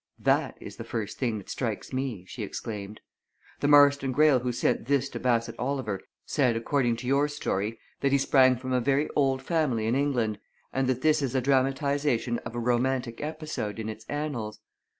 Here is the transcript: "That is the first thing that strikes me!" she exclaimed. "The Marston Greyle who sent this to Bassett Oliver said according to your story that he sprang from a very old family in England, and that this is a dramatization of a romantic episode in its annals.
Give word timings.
"That 0.17 0.57
is 0.59 0.77
the 0.77 0.83
first 0.83 1.19
thing 1.19 1.37
that 1.37 1.47
strikes 1.47 1.93
me!" 1.93 2.25
she 2.25 2.41
exclaimed. 2.41 3.01
"The 3.59 3.67
Marston 3.67 4.11
Greyle 4.11 4.39
who 4.39 4.51
sent 4.51 4.87
this 4.87 5.07
to 5.09 5.19
Bassett 5.19 5.53
Oliver 5.59 6.01
said 6.25 6.55
according 6.55 6.95
to 6.95 7.07
your 7.07 7.27
story 7.27 7.77
that 7.99 8.11
he 8.11 8.17
sprang 8.17 8.55
from 8.55 8.71
a 8.73 8.81
very 8.81 9.07
old 9.15 9.43
family 9.43 9.85
in 9.85 9.93
England, 9.93 10.39
and 10.73 10.87
that 10.89 11.03
this 11.03 11.21
is 11.21 11.35
a 11.35 11.39
dramatization 11.39 12.39
of 12.39 12.55
a 12.55 12.59
romantic 12.59 13.21
episode 13.21 13.77
in 13.77 13.89
its 13.89 14.03
annals. 14.05 14.59